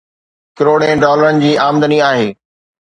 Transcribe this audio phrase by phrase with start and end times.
[0.57, 2.29] ڪروڙين ڊالرن جي آمدني آهي